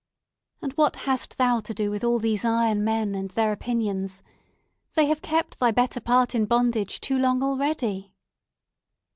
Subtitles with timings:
[0.63, 4.23] And what hast thou to do with all these iron men, and their opinions?
[4.95, 8.11] They have kept thy better part in bondage too long already!"